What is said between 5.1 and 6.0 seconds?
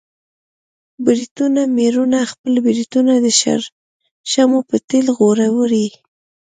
غوړوي.